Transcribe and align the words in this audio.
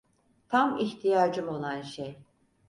Tam 0.49 0.77
ihtiyacım 0.79 1.49
olan 1.49 1.81
şey. 1.81 2.19